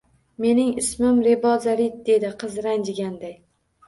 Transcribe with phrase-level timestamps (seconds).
[0.43, 3.37] Mening ismim Reboza Rid, dedi qiz ranjiganday